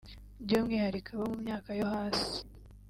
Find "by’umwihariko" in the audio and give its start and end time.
0.43-1.09